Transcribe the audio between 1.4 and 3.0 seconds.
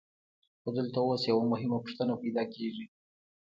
مهمه پوښتنه پیدا کېږي